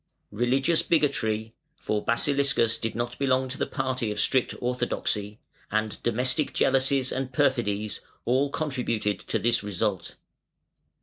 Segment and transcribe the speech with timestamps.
[0.31, 5.39] Religious bigotry (for Basiliscus did not belong to the party of strict orthodoxy)
[5.69, 10.15] and domestic jealousies and perfidies all contributed to this result.